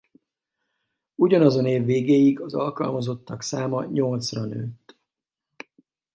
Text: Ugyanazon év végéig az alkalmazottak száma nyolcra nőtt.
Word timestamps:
Ugyanazon 1.15 1.65
év 1.65 1.85
végéig 1.85 2.39
az 2.39 2.53
alkalmazottak 2.53 3.41
száma 3.41 3.83
nyolcra 3.85 4.45
nőtt. 4.45 4.97